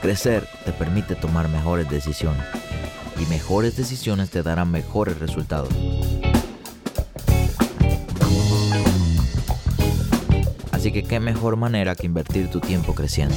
[0.00, 2.44] Crecer te permite tomar mejores decisiones
[3.20, 5.70] y mejores decisiones te darán mejores resultados.
[10.70, 13.34] Así que qué mejor manera que invertir tu tiempo creciendo.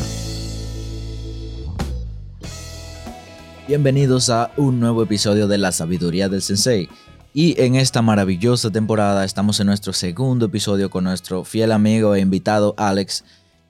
[3.67, 6.89] Bienvenidos a un nuevo episodio de La Sabiduría del Sensei.
[7.33, 12.19] Y en esta maravillosa temporada estamos en nuestro segundo episodio con nuestro fiel amigo e
[12.19, 13.23] invitado Alex.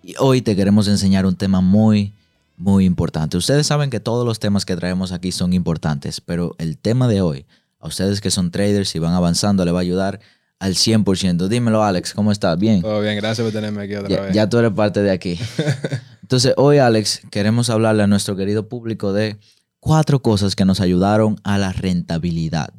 [0.04, 2.13] Y hoy te queremos enseñar un tema muy,
[2.61, 3.38] muy importante.
[3.38, 7.21] Ustedes saben que todos los temas que traemos aquí son importantes, pero el tema de
[7.21, 7.48] hoy,
[7.79, 10.20] a ustedes que son traders y van avanzando, le va a ayudar
[10.59, 11.48] al 100%.
[11.48, 12.59] Dímelo, Alex, ¿cómo estás?
[12.59, 12.84] ¿Bien?
[12.84, 14.35] Todo bien, gracias por tenerme aquí otra ya, vez.
[14.35, 15.40] Ya tú eres parte de aquí.
[16.21, 19.40] Entonces, hoy, Alex, queremos hablarle a nuestro querido público de
[19.79, 22.75] cuatro cosas que nos ayudaron a la rentabilidad.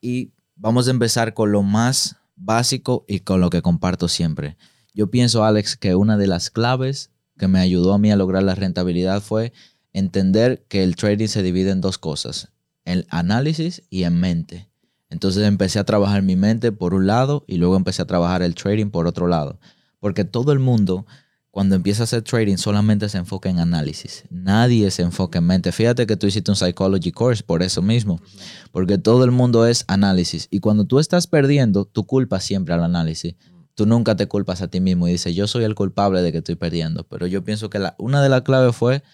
[0.00, 4.56] Y vamos a empezar con lo más básico y con lo que comparto siempre.
[4.92, 8.42] Yo pienso, Alex, que una de las claves que me ayudó a mí a lograr
[8.42, 9.52] la rentabilidad fue
[9.92, 12.50] entender que el trading se divide en dos cosas,
[12.84, 14.68] en análisis y en mente.
[15.08, 18.54] Entonces empecé a trabajar mi mente por un lado y luego empecé a trabajar el
[18.54, 19.58] trading por otro lado.
[20.00, 21.06] Porque todo el mundo,
[21.50, 24.24] cuando empieza a hacer trading, solamente se enfoca en análisis.
[24.30, 25.72] Nadie se enfoca en mente.
[25.72, 28.20] Fíjate que tú hiciste un psychology course por eso mismo.
[28.72, 30.48] Porque todo el mundo es análisis.
[30.50, 33.36] Y cuando tú estás perdiendo, tú culpas siempre al análisis
[33.76, 36.38] tú nunca te culpas a ti mismo y dices, yo soy el culpable de que
[36.38, 37.04] estoy perdiendo.
[37.04, 39.04] Pero yo pienso que una de las claves fue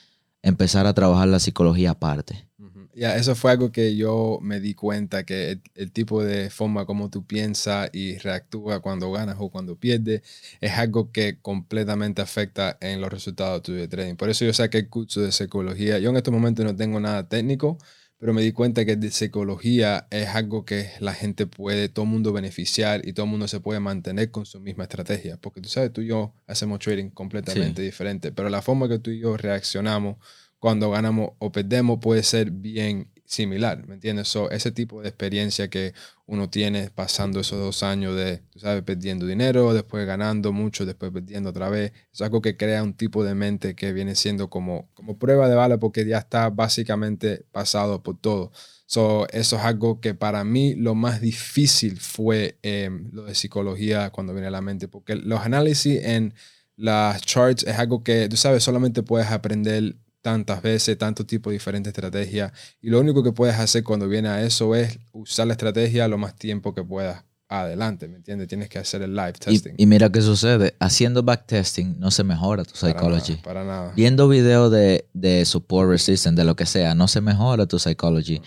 [0.41, 2.49] empezar a trabajar la psicología aparte.
[2.95, 6.85] Ya, eso fue algo que yo me di cuenta, que el, el, tipo de forma
[6.85, 10.21] como tú piensas y reactúas cuando ganas o cuando pierdes
[10.61, 14.17] es algo que completamente afecta en los resultados tuyos de trading.
[14.17, 15.99] Por eso yo saqué el curso de psicología.
[16.01, 17.79] Yo en estos momentos no tengo nada técnico,
[18.23, 22.13] pero me di cuenta que de psicología es algo que la gente puede, todo el
[22.13, 25.39] mundo beneficiar y todo el mundo se puede mantener con su misma estrategia.
[25.39, 27.87] Porque tú sabes, tú y yo hacemos trading completamente sí.
[27.87, 30.19] diferente, pero la forma que tú y yo reaccionamos
[30.61, 34.29] cuando ganamos o perdemos puede ser bien similar, ¿me entiendes?
[34.29, 35.95] So, ese tipo de experiencia que
[36.27, 41.13] uno tiene pasando esos dos años de, tú sabes, perdiendo dinero, después ganando mucho, después
[41.13, 44.89] perdiendo otra vez, es algo que crea un tipo de mente que viene siendo como,
[44.95, 48.53] como prueba de bala porque ya está básicamente pasado por todo.
[48.87, 54.11] So, eso es algo que para mí lo más difícil fue eh, lo de psicología
[54.11, 56.35] cuando viene a la mente, porque los análisis en
[56.77, 61.55] las charts es algo que, tú sabes, solamente puedes aprender tantas veces, tantos tipos de
[61.55, 62.53] diferentes estrategias.
[62.81, 66.17] Y lo único que puedes hacer cuando viene a eso es usar la estrategia lo
[66.17, 68.49] más tiempo que puedas adelante, ¿me entiendes?
[68.49, 69.75] Tienes que hacer el live testing.
[69.77, 73.33] Y, y mira qué sucede, haciendo backtesting no se mejora tu para psychology.
[73.33, 73.93] Nada, para nada.
[73.95, 78.41] Viendo videos de, de support resistance, de lo que sea, no se mejora tu psychology.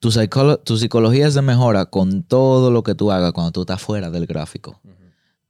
[0.00, 3.80] Tu, psicolo tu psicología se mejora con todo lo que tú hagas cuando tú estás
[3.80, 4.80] fuera del gráfico.
[4.82, 4.99] Uh -huh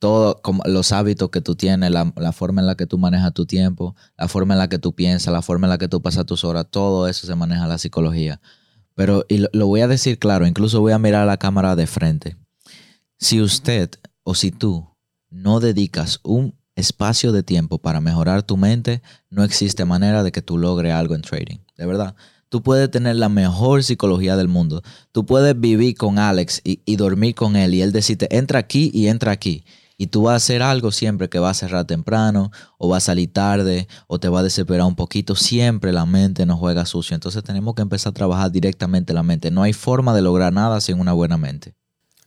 [0.00, 3.34] todo como los hábitos que tú tienes, la, la, forma en la que tú manejas
[3.34, 6.00] tu tiempo, la forma en la que tú piensas, la forma en la que tú
[6.00, 8.40] pasas tus horas, todo eso se maneja la psicología.
[8.94, 11.86] Pero, y lo, voy a decir claro, incluso voy a mirar a la cámara de
[11.86, 12.36] frente.
[13.18, 13.90] Si usted
[14.24, 14.88] o si tú
[15.28, 20.40] no dedicas un espacio de tiempo para mejorar tu mente, no existe manera de que
[20.40, 21.58] tú logres algo en trading.
[21.76, 22.16] De verdad.
[22.48, 24.82] Tú puedes tener la mejor psicología del mundo.
[25.12, 28.90] Tú puedes vivir con Alex y, y dormir con él y él decirte, entra aquí
[28.92, 29.62] y entra aquí
[30.00, 33.00] y tú vas a hacer algo siempre que va a cerrar temprano o va a
[33.00, 37.14] salir tarde o te va a desesperar un poquito, siempre la mente nos juega sucio.
[37.14, 39.50] Entonces tenemos que empezar a trabajar directamente la mente.
[39.50, 41.74] No hay forma de lograr nada sin una buena mente.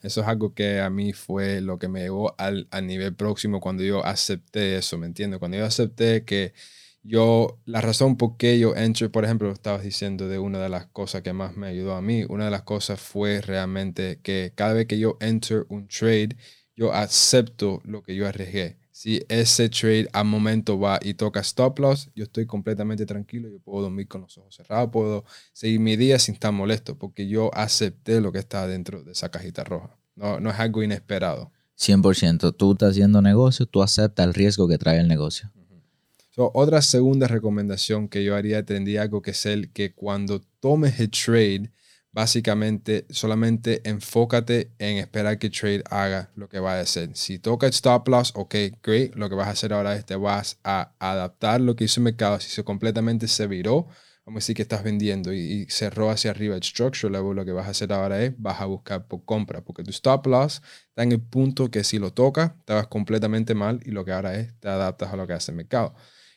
[0.04, 3.60] Eso es algo que a mí fue lo que me llevó al, al nivel próximo
[3.60, 5.40] cuando yo acepté eso, ¿me entiendes?
[5.40, 6.54] Cuando yo acepté que
[7.02, 10.86] yo, la razón por qué yo entré, por ejemplo, estabas diciendo de una de las
[10.86, 14.74] cosas que más me ayudó a mí, una de las cosas fue realmente que cada
[14.74, 16.38] vez que yo enter un trade,
[16.76, 18.78] yo acepto lo que yo arriesgué.
[18.92, 23.60] Si ese trade al momento va y toca stop loss, yo estoy completamente tranquilo, yo
[23.60, 27.50] puedo dormir con los ojos cerrados, puedo seguir mi día sin estar molesto, porque yo
[27.56, 29.98] acepté lo que está dentro de esa cajita roja.
[30.16, 31.52] No, no es algo inesperado.
[31.80, 32.56] 100%.
[32.56, 35.50] Tú estás haciendo negocio, tú aceptas el riesgo que trae el negocio.
[35.56, 35.82] Uh -huh.
[36.30, 41.10] so, otra segunda recomendación que yo haría tendría algo que ser que cuando tomes el
[41.10, 41.72] trade,
[42.14, 47.10] básicamente solamente enfócate en esperar que trade haga lo que va a hacer.
[47.16, 49.16] Si toca el stop loss, ok, great.
[49.16, 52.06] Lo que vas a hacer ahora es te vas a adaptar lo que hizo el
[52.06, 52.40] mercado.
[52.40, 53.88] Si se completamente se viró,
[54.26, 57.52] vamos a decir que estás vendiendo y, cerró hacia arriba el structure level, lo que
[57.52, 61.04] vas a hacer ahora es vas a buscar por compra, porque tu stop loss está
[61.04, 64.54] en el punto que si lo tocas, vas completamente mal y lo que ahora es
[64.60, 65.96] te adaptas a lo que hace el mercado.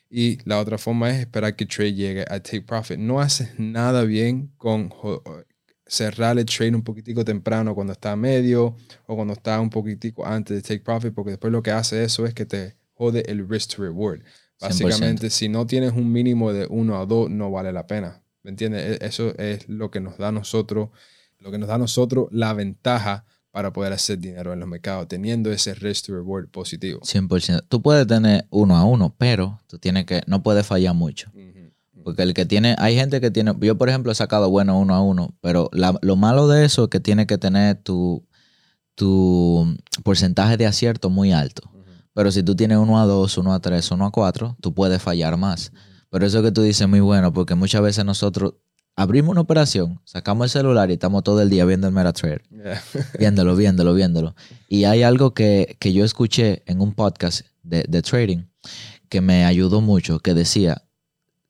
[0.09, 2.97] Y la otra forma es esperar que trade llegue a take profit.
[2.97, 4.89] No haces nada bien con
[5.87, 8.75] cerrar el trade un poquitico temprano cuando está a medio
[9.05, 12.25] o cuando está un poquitico antes de take profit, porque después lo que hace eso
[12.25, 14.21] es que te jode el risk to reward.
[14.59, 18.23] Básicamente, si no tienes un mínimo de 1 a 2, no vale la pena.
[18.43, 19.01] ¿Me entiendes?
[19.01, 20.89] E, eso es lo que nos da a nosotros,
[21.39, 25.07] lo que nos da a nosotros la ventaja para poder hacer dinero en los mercados,
[25.07, 27.01] teniendo ese risk to reward positivo.
[27.01, 27.65] 100%.
[27.67, 31.31] Tú puedes tener uno a uno, pero tú tienes que, no puedes fallar mucho.
[32.07, 34.95] Porque el que tiene, hay gente que tiene, yo por ejemplo he sacado bueno uno
[34.95, 38.25] a uno, pero lo malo de eso es que tiene que tener tu,
[38.95, 39.75] tu
[40.05, 41.69] porcentaje de acierto muy alto.
[42.13, 45.01] Pero si tú tienes uno a dos, uno a tres, uno a cuatro, tú puedes
[45.01, 45.73] fallar más.
[46.09, 48.53] Pero eso que tú dices es muy bueno, porque muchas veces nosotros
[48.95, 52.41] abrimos una operación, sacamos el celular y estamos todo el día viendo el MetaTrader.
[53.19, 54.33] viéndolo, viéndolo, viéndolo.
[54.69, 58.45] Y hay algo que, yo escuché en un podcast de, de trading
[59.09, 60.86] que me ayudó mucho, que decía,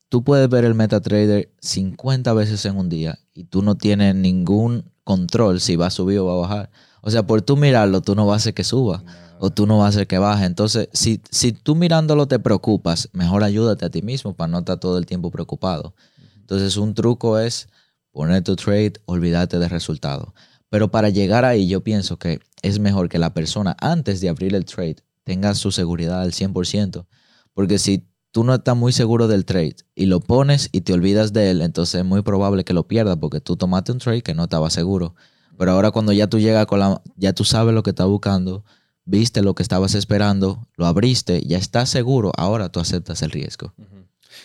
[0.10, 4.92] tú puedes ver el MetaTrader 50 veces en un día y tú no tienes ningún
[5.04, 6.70] control si va a subir o va a bajar.
[7.02, 9.04] O sea, por tú mirarlo, tú no vas a hacer que suba
[9.40, 10.46] o tú no vas a hacer que baje.
[10.46, 14.80] Entonces, si, si tú mirándolo te preocupas, mejor ayúdate a ti mismo para no estar
[14.80, 15.94] todo el tiempo preocupado.
[16.36, 17.68] Entonces, un truco es
[18.12, 20.34] poner tu trade, olvídate del resultado.
[20.70, 24.56] Pero para llegar ahí, yo pienso que es mejor que la persona, antes de abrir
[24.56, 27.06] el trade, tenga su seguridad al 100%.
[27.54, 31.34] Porque si tú no estás muy seguro del trade y lo pones y te olvidas
[31.34, 34.36] de él, entonces es muy probable que lo pierdas porque tú tomaste un trade que
[34.36, 35.16] no estaba seguro.
[35.58, 38.64] Pero ahora cuando ya tú llegas con la, ya tú sabes lo que estás buscando,
[39.06, 43.74] viste lo que estabas esperando, lo abriste, ya estás seguro, ahora tú aceptas el riesgo.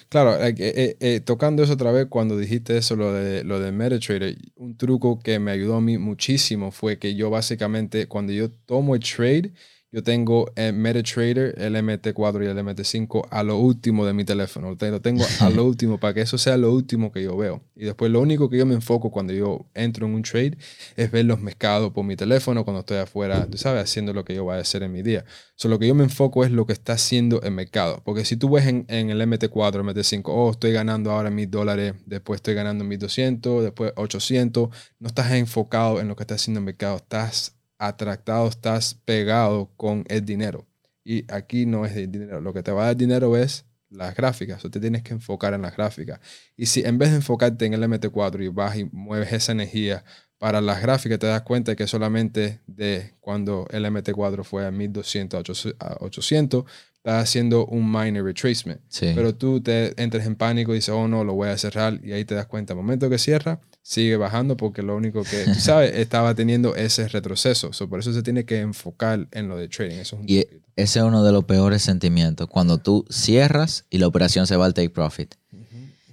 [0.09, 3.73] Claro, eh, eh, eh, tocando eso otra vez, cuando dijiste eso, lo de, lo de
[3.73, 8.51] MetaTrader, un truco que me ayudó a mí muchísimo fue que yo básicamente, cuando yo
[8.51, 9.53] tomo el trade,
[9.93, 14.71] yo tengo el MetaTrader, el MT4 y el MT5 a lo último de mi teléfono.
[14.71, 17.63] Lo tengo a lo último para que eso sea lo último que yo veo.
[17.77, 20.57] Y después lo único que yo me enfoco cuando yo entro en un trade
[20.97, 24.35] es ver los mercados por mi teléfono cuando estoy afuera, tú sabes, haciendo lo que
[24.35, 25.27] yo voy a hacer en mi día.
[25.57, 28.01] So, lo que yo me enfoco es lo que está haciendo el mercado.
[28.03, 31.95] Porque si tú ves en, en el MT4, MT5, oh, estoy ganando ahora mil dólares,
[32.07, 36.65] después estoy ganando 1200, después 800, no estás enfocado en lo que está haciendo el
[36.65, 37.57] mercado, estás
[37.87, 40.67] atractado, estás pegado con el dinero.
[41.05, 42.41] Y aquí no es el dinero.
[42.41, 44.65] Lo que te va a dar dinero es las gráficas.
[44.65, 46.21] O te tienes que enfocar en las gráficas.
[46.57, 50.05] Y si en vez de enfocarte en el MT4 y vas y mueves esa energía
[50.39, 55.67] para las gráficas, te das cuenta que solamente de cuando el MT4 fue a 1200
[55.79, 56.65] a 800,
[56.97, 58.81] estás haciendo un minor retracement.
[59.01, 61.99] Pero tú te entres en pánico y dices, oh no, lo voy a cerrar.
[62.05, 65.45] Y ahí te das cuenta, al momento que cierra, sigue bajando porque lo único que,
[65.45, 67.71] tú sabes, estaba teniendo ese retroceso.
[67.89, 69.97] por eso se tiene que enfocar en lo de trading.
[69.97, 70.39] Eso es y
[70.77, 74.67] ese es uno de los peores sentimientos, cuando tú cierras y la operación se va
[74.67, 75.35] al take profit.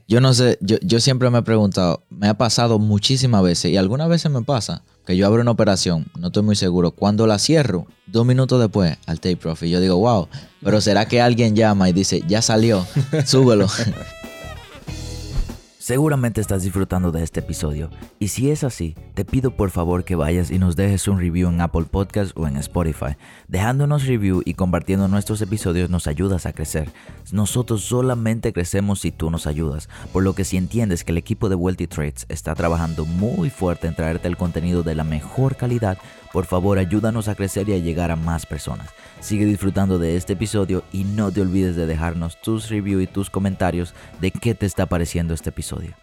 [0.08, 3.78] Yo no sé, yo, yo siempre me he preguntado, me ha pasado muchísimas veces y
[3.78, 7.38] algunas veces me pasa que yo abro una operación, no estoy muy seguro, cuando la
[7.38, 10.28] cierro, dos minutos después al take profit, yo digo, wow,
[10.64, 12.88] pero ¿será que alguien llama y dice, ya salió,
[13.26, 13.68] súbelo?
[15.90, 20.16] Seguramente estás disfrutando de este episodio y si es así, te pido por favor que
[20.16, 23.18] vayas y nos dejes un review en Apple Podcast o en Spotify.
[23.48, 26.92] Dejándonos review y compartiendo nuestros episodios nos ayudas a crecer.
[27.32, 31.50] Nosotros solamente crecemos si tú nos ayudas, por lo que si entiendes que el equipo
[31.50, 35.98] de Wealthy Trades está trabajando muy fuerte en traerte el contenido de la mejor calidad,
[36.32, 38.90] por favor ayúdanos a crecer y a llegar a más personas.
[39.20, 43.30] Sigue disfrutando de este episodio y no te olvides de dejarnos tus reviews y tus
[43.30, 45.94] comentarios de qué te está pareciendo este episodio.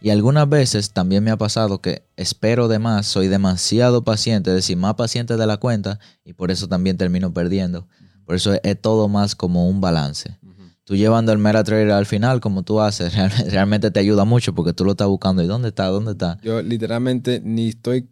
[0.00, 4.56] Y algunas veces también me ha pasado que espero de más, soy demasiado paciente, es
[4.56, 7.86] decir, más paciente de la cuenta y por eso también termino perdiendo.
[8.24, 10.38] Por eso es, todo más como un balance.
[10.84, 13.14] Tú llevando el MetaTrader al final, como tú haces,
[13.50, 15.42] realmente te ayuda mucho porque tú lo estás buscando.
[15.42, 15.86] ¿Y dónde está?
[15.86, 16.38] ¿Dónde está?
[16.42, 18.08] Yo literalmente ni estoy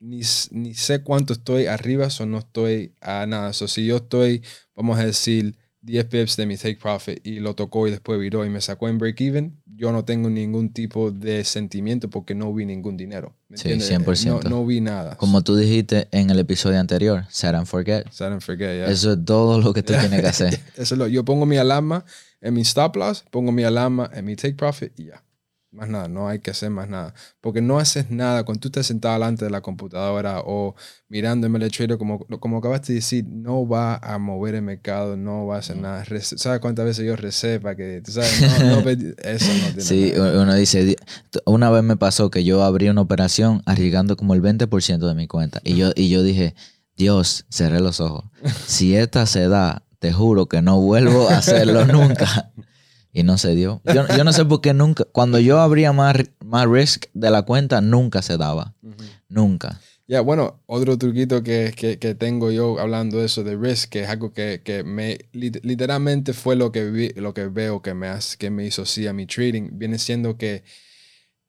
[0.00, 3.52] ni, sé cuánto estoy arriba, o no estoy a nada.
[3.52, 4.42] So, si yo estoy,
[4.74, 8.44] vamos a decir, 10 pips de mi take profit y lo tocó y después viró
[8.44, 12.52] y me sacó en break even, yo no tengo ningún tipo de sentimiento porque no
[12.52, 13.34] vi ningún dinero.
[13.54, 14.44] sí, 100%.
[14.50, 15.16] No, vi nada.
[15.16, 18.06] Como tú dijiste en el episodio anterior, set and forget.
[18.10, 20.60] Set and forget, Eso es todo lo que tú tienes que hacer.
[20.76, 22.04] Eso lo, yo pongo mi alarma
[22.42, 25.24] en mi stop loss, pongo mi alarma en mi take profit y ya.
[25.72, 27.14] Más nada, no hay que hacer más nada.
[27.40, 30.74] Porque no haces nada cuando tú estás sentado delante de la computadora o
[31.08, 35.46] mirando el trader, como, como acabaste de decir, no va a mover el mercado, no
[35.46, 36.04] va a hacer nada.
[36.20, 40.12] ¿Sabes cuántas veces yo recé para que, tú sabes, no, no, eso no tiene Sí,
[40.16, 40.96] uno dice,
[41.44, 45.28] una vez me pasó que yo abrí una operación arriesgando como el 20% de mi
[45.28, 45.60] cuenta.
[45.62, 46.56] Y yo, y yo dije,
[46.96, 48.24] Dios, cerré los ojos.
[48.66, 52.50] Si esta se da, te juro que no vuelvo a hacerlo nunca.
[53.12, 53.82] Y no se dio.
[53.84, 57.80] Yo, no sé por qué nunca, cuando yo abría más, más risk de la cuenta,
[57.80, 58.74] nunca se daba.
[59.28, 59.80] Nunca.
[60.06, 64.08] Ya, bueno, otro truquito que, que, tengo yo hablando de eso de risk, que es
[64.08, 68.36] algo que, que me literalmente fue lo que, vi, lo que veo que me, hace,
[68.36, 70.64] que me hizo así a mi trading, viene siendo que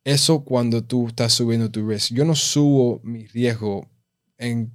[0.04, 3.90] eso cuando tú estás subiendo tu risk, yo no subo mi riesgo
[4.38, 4.72] en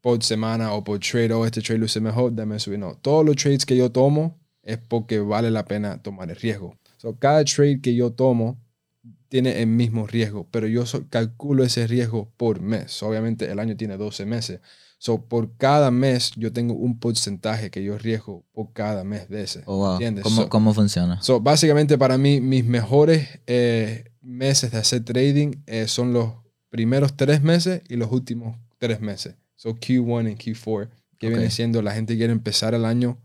[0.00, 2.78] por semana o por trade, o oh, este trade luce mejor, dame subir.
[2.78, 6.76] No, todos los trades que yo tomo, es porque vale la pena tomar el riesgo.
[6.96, 8.58] So, cada trade que yo tomo
[9.28, 13.02] tiene el mismo riesgo, pero yo calculo ese riesgo por mes.
[13.02, 14.60] obviamente el año tiene 12 meses.
[14.98, 19.42] So, por cada mes yo tengo un porcentaje que yo riesgo por cada mes de
[19.42, 19.62] ese.
[19.64, 21.22] Oh, ¿Cómo, ¿Cómo, funciona?
[21.22, 26.34] So, básicamente para mí mis mejores eh, meses de hacer trading eh, son los
[26.68, 29.36] primeros tres meses y los últimos tres meses.
[29.56, 30.88] So Q1 y Q4,
[31.18, 33.18] que viene siendo la gente quiere empezar el año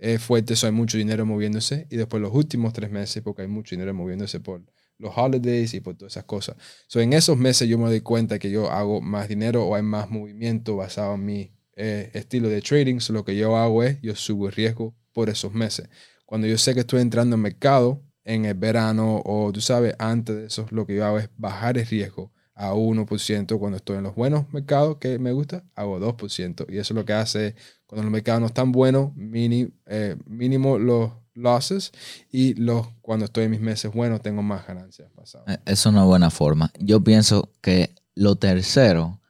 [0.00, 1.86] es fuerte, eso hay mucho dinero moviéndose.
[1.90, 4.62] Y después los últimos tres meses, porque hay mucho dinero moviéndose por
[4.98, 6.56] los holidays y por todas esas cosas.
[6.88, 9.82] So, en esos meses yo me doy cuenta que yo hago más dinero o hay
[9.82, 13.00] más movimiento basado en mi eh, estilo de trading.
[13.00, 15.88] So, lo que yo hago es, yo subo el riesgo por esos meses.
[16.24, 20.36] Cuando yo sé que estoy entrando en mercado en el verano o tú sabes, antes
[20.36, 23.58] de eso, lo que yo hago es bajar el riesgo a 1%.
[23.58, 26.66] Cuando estoy en los buenos mercados que me gusta, hago 2%.
[26.68, 27.54] Y eso es lo que hace
[27.86, 31.92] cuando los mercados no están buenos, mini, eh, mínimo los losses
[32.30, 35.56] y los, cuando estoy en mis meses buenos tengo más ganancias pasadas.
[35.56, 36.70] Eh, es una buena forma.
[36.78, 39.20] Yo pienso que lo tercero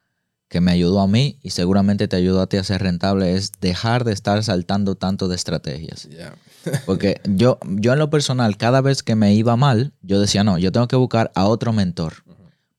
[0.49, 3.53] que me ayudó a mí y seguramente te ayudó a ti a ser rentable es
[3.61, 6.09] dejar de estar saltando tanto de estrategias.
[6.85, 10.57] Porque yo, yo en lo personal, cada vez que me iba mal, yo decía, no,
[10.57, 12.25] yo tengo que buscar a otro mentor.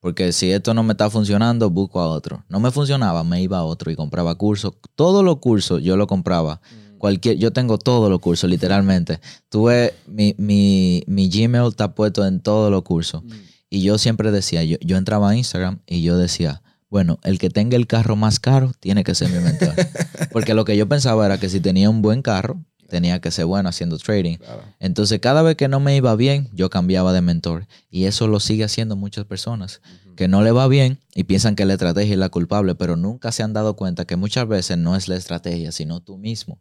[0.03, 2.45] Porque si esto no me está funcionando, busco a otro.
[2.49, 4.73] No me funcionaba, me iba a otro y compraba cursos.
[4.97, 6.57] Todos los cursos yo lo compraba.
[6.57, 6.99] Mm.
[6.99, 9.21] Cualquier, yo tengo todos los cursos, literalmente.
[9.49, 13.23] Tuve mi, mi, mi Gmail está puesto en todos los cursos.
[13.23, 13.31] Mm.
[13.71, 17.49] Y yo siempre decía, yo, yo entraba a Instagram y yo decía, bueno, el que
[17.49, 19.73] tenga el carro más caro tiene que ser mi mentor.
[20.33, 22.61] Porque lo que yo pensaba era que si tenía un buen carro,
[22.93, 24.37] tenía que ser bueno haciendo trading.
[24.79, 27.67] Entonces, cada vez que no me iba bien, yo cambiaba de mentor.
[27.91, 29.81] Y eso lo sigue haciendo muchas personas,
[30.15, 33.33] que no le va bien y piensan que la estrategia es la culpable, pero nunca
[33.33, 36.61] se han dado cuenta que muchas veces no es la estrategia, sino tú mismo.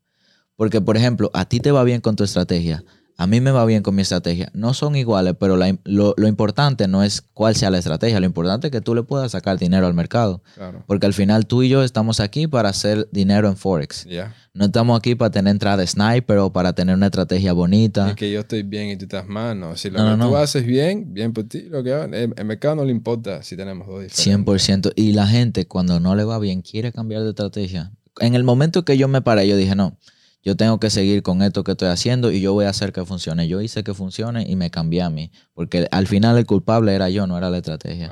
[0.56, 2.86] Porque, por ejemplo, a ti te va bien con tu estrategia,
[3.22, 4.50] a mí me va bien con mi estrategia.
[4.56, 8.20] No son iguales, pero lo, importante no es cuál sea la estrategia.
[8.20, 10.42] Lo importante es que tú le puedas sacar dinero al mercado.
[10.88, 14.08] Porque al final tú y yo estamos aquí para hacer dinero en Forex.
[14.56, 18.10] No estamos aquí para tener entrada de sniper o para tener una estrategia bonita.
[18.10, 19.60] Y que yo estoy bien y tú estás mal.
[19.60, 19.78] No.
[19.78, 21.68] Si lo que tú haces bien, bien por ti.
[21.70, 24.74] Lo que el, mercado no le importa si tenemos dos diferentes.
[24.74, 24.94] 100%.
[24.96, 27.92] Y la gente cuando no le va bien quiere cambiar de estrategia.
[28.20, 29.96] En el momento que yo me paré, yo dije, no
[30.44, 33.06] yo tengo que seguir con esto que estoy haciendo y yo voy a hacer que
[33.06, 33.48] funcione.
[33.48, 37.10] Yo hice que funcione y me cambié a mí, porque al final el culpable era
[37.10, 38.12] yo, no era la estrategia.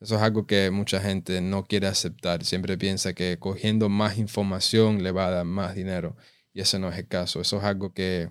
[0.00, 2.44] Eso es algo que mucha gente no quiere aceptar.
[2.44, 6.16] Siempre piensa que cogiendo más información le va a dar más dinero
[6.52, 7.40] y ese no es el caso.
[7.40, 8.30] Eso es algo que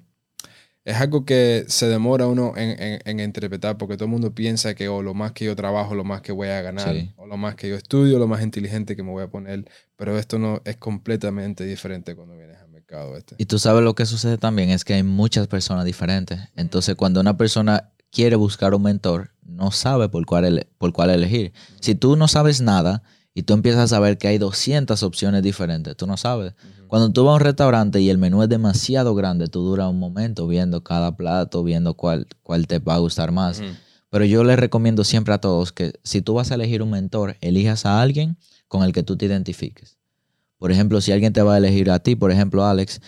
[0.86, 4.98] es algo que se demora uno en, interpretar porque todo el mundo piensa que o
[4.98, 7.56] oh, lo más que yo trabajo, lo más que voy a ganar, o lo más
[7.56, 10.76] que yo estudio, lo más inteligente que me voy a poner, pero esto no es
[10.78, 13.36] completamente diferente cuando vienes al mercado este.
[13.38, 16.40] Y tú sabes lo que sucede también es que hay muchas personas diferentes.
[16.56, 21.54] Entonces, cuando una persona quiere buscar un mentor, no sabe por cuál, por cuál elegir.
[21.80, 25.96] Si tú no sabes nada y tú empiezas a saber que hay 200 opciones diferentes,
[25.98, 26.54] tú no sabes.
[26.88, 30.00] Cuando tú vas a un restaurante y el menú es demasiado grande, tú duras un
[30.00, 33.62] momento viendo cada plato, viendo cuál, cuál te va a gustar más.
[34.10, 37.38] Pero yo les recomiendo siempre a todos que si tú vas a elegir un mentor,
[37.42, 38.38] elijas a alguien
[38.68, 39.98] con el que tú te identifiques.
[40.60, 43.02] Por ejemplo, si alguien te va a elegir a ti, por ejemplo, Alex,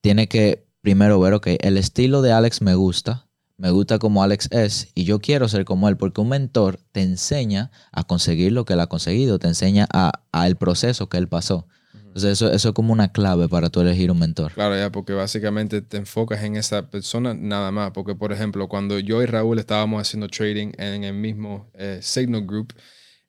[0.00, 3.26] tiene que primero ver, ok, el estilo de Alex me gusta,
[3.62, 7.00] me gusta como Alex es y yo quiero ser como él, porque un mentor te
[7.00, 11.16] enseña a conseguir lo que él ha conseguido, te enseña a, a el proceso que
[11.16, 11.66] él pasó
[12.14, 14.52] eso, eso es como una clave para tú elegir un mentor.
[14.52, 17.92] Claro, ya, porque básicamente te enfocas en esa persona nada más.
[17.92, 22.46] Porque, por ejemplo, cuando yo y Raúl estábamos haciendo trading en el mismo eh, Signal
[22.46, 22.74] Group,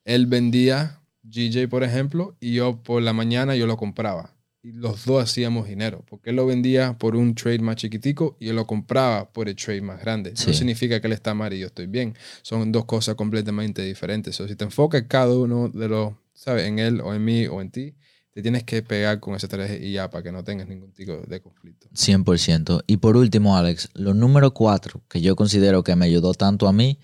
[0.03, 4.31] él vendía GJ, por ejemplo, y yo por la mañana yo lo compraba.
[4.63, 8.47] Y los dos hacíamos dinero, porque él lo vendía por un trade más chiquitico y
[8.47, 10.31] yo lo compraba por el trade más grande.
[10.35, 10.47] Sí.
[10.47, 12.15] No significa que él está mal y yo estoy bien.
[12.41, 14.39] Son dos cosas completamente diferentes.
[14.39, 16.65] O si te enfocas cada uno de los, ¿sabes?
[16.65, 17.93] En él o en mí o en ti,
[18.31, 21.11] te tienes que pegar con esa estrategia y ya para que no tengas ningún tipo
[21.11, 21.89] de conflicto.
[21.93, 22.83] 100%.
[22.87, 26.73] Y por último, Alex, lo número cuatro que yo considero que me ayudó tanto a
[26.73, 26.99] mí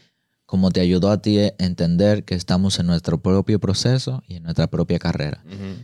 [0.50, 4.65] como te ayudó a ti entender que estamos en nuestro propio proceso y en nuestra
[4.65, 5.44] propia carrera.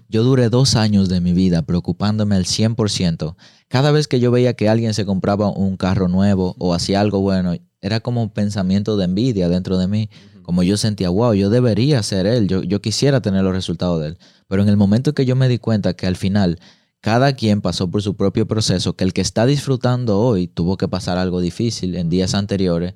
[0.10, 3.36] Yo duré dos años de mi vida preocupándome al 100%.
[3.68, 7.20] Cada vez que yo veía que alguien se compraba un carro nuevo o hacía algo
[7.20, 10.10] bueno, era como un pensamiento de envidia dentro de mí.
[10.42, 14.08] Como yo sentía, wow, yo debería ser él, yo, yo quisiera tener los resultados de
[14.08, 14.18] él.
[14.48, 16.58] Pero en el momento que yo me di cuenta que al final
[17.02, 20.88] cada quien pasó por su propio proceso, que el que está disfrutando hoy tuvo que
[20.88, 22.96] pasar algo difícil en días anteriores.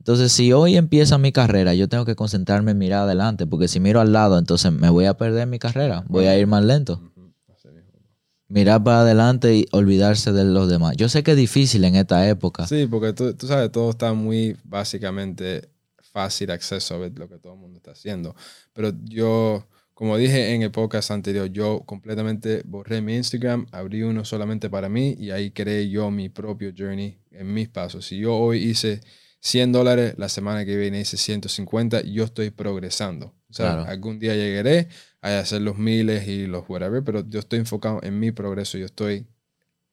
[0.00, 3.80] Entonces, si hoy empieza mi carrera, yo tengo que concentrarme en mirar adelante, porque si
[3.80, 7.12] miro al lado, entonces me voy a perder mi carrera, voy a ir más lento.
[8.48, 10.96] Mirar para adelante y olvidarse de los demás.
[10.96, 12.66] Yo sé que es difícil en esta época.
[12.66, 17.38] Sí, porque tú, tú sabes, todo está muy básicamente fácil acceso a ver lo que
[17.38, 18.34] todo el mundo está haciendo.
[18.72, 24.24] Pero yo, como dije en el podcast anterior, yo completamente borré mi Instagram, abrí uno
[24.24, 28.06] solamente para mí y ahí creé yo mi propio journey en mis pasos.
[28.06, 29.02] Si yo hoy hice
[29.40, 33.34] 100 dólares, la semana que viene hice 150, yo estoy progresando.
[33.48, 33.90] O sea, Claro.
[33.90, 34.88] algún día llegaré
[35.22, 38.86] a hacer los miles y los whatever, pero yo estoy enfocado en mi progreso, yo
[38.86, 39.26] estoy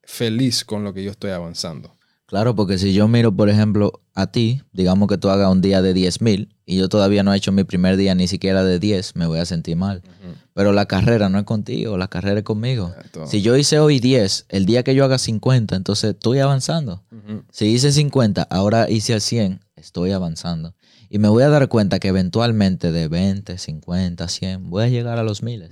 [0.04, 1.97] feliz con lo que yo estoy avanzando.
[2.28, 5.82] Claro, porque si yo miro, por ejemplo, a ti, digamos que tú hagas un día
[5.82, 8.80] de 10 mil y yo todavía no he hecho mi primer día ni siquiera de
[8.80, 10.04] 10, me voy a sentir mal.
[10.54, 12.94] Pero la carrera no es contigo, la carrera es conmigo.
[13.28, 17.02] Si yo hice hoy 10, el día que yo haga 50, entonces estoy avanzando.
[17.50, 20.76] Si hice 50, ahora hice el 100, estoy avanzando.
[21.10, 25.18] Y me voy a dar cuenta que eventualmente de 20, 50, 100, voy a llegar
[25.18, 25.70] a los miles.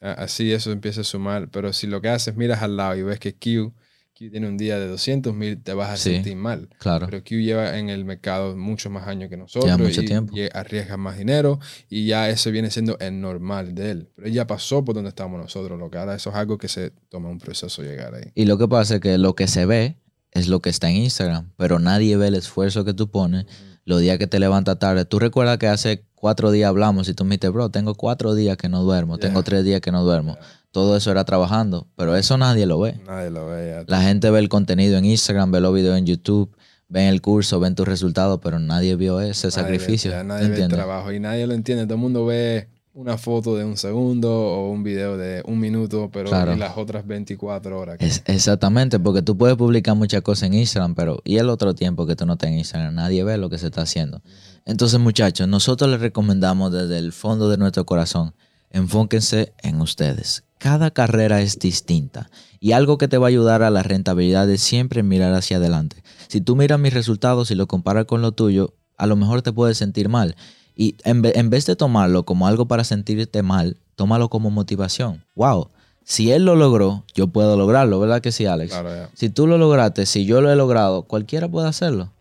[0.00, 1.50] Así eso empieza a sumar.
[1.50, 3.74] Pero si lo que haces, miras al lado y ves que Q,
[4.18, 6.14] Q tiene un día de 200 mil, te vas a Sí.
[6.14, 6.68] sentir mal.
[6.78, 7.06] Claro.
[7.08, 9.78] Pero Q lleva en el mercado muchos más años que nosotros.
[9.78, 10.36] Mucho y, tiempo.
[10.36, 14.08] y arriesga más dinero y ya eso viene siendo el normal de él.
[14.16, 15.78] Pero él ya pasó por donde estamos nosotros.
[15.78, 18.32] Lo que ahora eso es algo que se toma un proceso llegar ahí.
[18.34, 19.96] Y lo que pasa es que lo que se ve
[20.32, 23.46] es lo que está en Instagram, pero nadie ve el esfuerzo que tú pones
[23.88, 25.04] los días que te levantas tarde.
[25.04, 28.56] Tú recuerdas que hace cuatro días hablamos y tú me dijiste, bro, tengo cuatro días
[28.56, 29.28] que no duermo, Yeah.
[29.28, 30.36] tengo tres días que no duermo.
[30.70, 33.00] Todo eso era trabajando, pero eso nadie lo ve.
[33.06, 33.84] Nadie lo ve.
[33.86, 36.54] La gente ve el contenido en Instagram, ve los videos en YouTube,
[36.88, 40.10] ven el curso, ven tus resultados, pero nadie vio ese Nadie sacrificio.
[40.10, 41.84] ya ¿tú nadie ve el trabajo y nadie lo entiende.
[41.84, 46.10] Todo el mundo ve una foto de un segundo o un video de un minuto,
[46.12, 46.54] pero Claro.
[46.54, 47.96] y las otras 24 horas.
[48.00, 52.06] Es- exactamente, porque tú puedes publicar muchas cosas en Instagram, pero ¿y el otro tiempo
[52.06, 52.94] que tú no estás en Instagram?
[52.94, 54.20] Nadie ve lo que se está haciendo.
[54.64, 58.34] Entonces, muchachos, nosotros les recomendamos desde el fondo de nuestro corazón,
[58.70, 60.44] enfóquense en ustedes.
[60.58, 64.60] Cada carrera es distinta y algo que te va a ayudar a la rentabilidad es
[64.60, 66.02] siempre mirar hacia adelante.
[66.28, 69.52] Si tú miras mis resultados y lo comparas con lo tuyo, a lo mejor te
[69.52, 70.34] puedes sentir mal.
[70.80, 75.24] Y en, en vez de tomarlo como algo para sentirte mal, tómalo como motivación.
[75.34, 75.68] Wow,
[76.04, 78.70] si él lo logró, yo puedo lograrlo, ¿verdad que sí, Alex?
[78.70, 79.10] Claro, ya.
[79.12, 82.12] Si tú lo lograste, si yo lo he logrado, cualquiera puede hacerlo.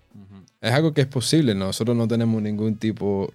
[0.60, 1.54] Es algo que es posible.
[1.54, 3.32] Nosotros no tenemos ningún tipo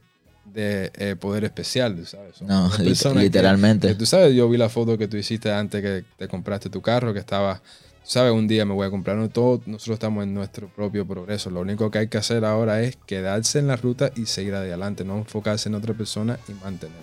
[0.53, 2.35] de eh, poder especial, ¿sabes?
[2.37, 3.87] Somos No, lit- que- literalmente.
[3.89, 6.83] que tú sabes, yo vi la foto que tú hiciste antes que te compraste tu
[6.83, 7.63] carro, que estaba,
[8.05, 9.29] sabes, un día me voy a comprar uno.
[9.29, 11.51] Todos nosotros estamos en nuestro propio progreso.
[11.51, 15.05] Lo único que hay que hacer ahora es quedarse en la ruta y seguir adelante,
[15.05, 16.97] no enfocarse en otra persona y mantener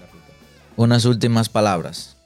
[0.00, 0.26] la ruta.
[0.76, 2.16] Unas últimas palabras.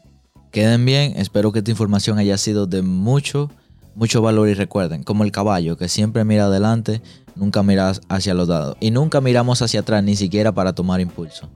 [0.50, 3.50] Queden bien, espero que esta información haya sido de mucho,
[3.94, 7.00] mucho valor y recuerden, como el caballo que siempre mira adelante,
[7.34, 11.48] nunca mira hacia los lados y nunca miramos hacia atrás ni siquiera para tomar impulso.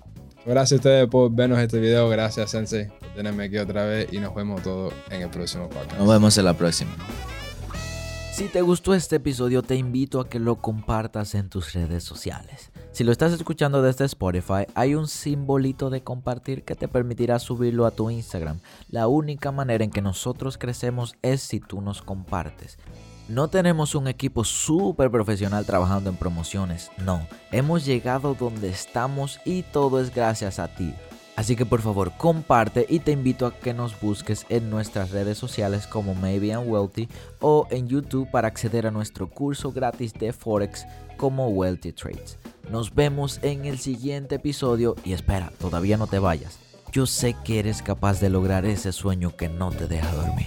[0.46, 2.08] Gracias a ustedes por vernos este video.
[2.08, 5.98] Gracias, Sensei, por tenerme aquí otra vez y nos vemos todos en el próximo podcast.
[5.98, 6.92] Nos vemos en la próxima.
[8.32, 12.70] Si te gustó este episodio, te invito a que lo compartas en tus redes sociales.
[12.92, 17.84] Si lo estás escuchando desde Spotify, hay un simbolito de compartir que te permitirá subirlo
[17.84, 18.60] a tu Instagram.
[18.88, 22.78] La única manera en que nosotros crecemos es si tú nos compartes.
[23.28, 27.26] No tenemos un equipo súper profesional trabajando en promociones, no.
[27.50, 30.94] Hemos llegado donde estamos y todo es gracias a ti.
[31.34, 35.38] Así que por favor comparte y te invito a que nos busques en nuestras redes
[35.38, 37.08] sociales como Maybe I'm Wealthy
[37.40, 40.86] o en YouTube para acceder a nuestro curso gratis de Forex
[41.16, 42.38] como Wealthy Trades.
[42.70, 46.60] Nos vemos en el siguiente episodio y espera, todavía no te vayas.
[46.92, 50.46] Yo sé que eres capaz de lograr ese sueño que no te deja dormir.